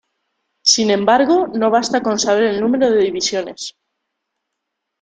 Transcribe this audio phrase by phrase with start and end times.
[0.63, 3.77] Sin embargo, no basta con saber el número de divisiones.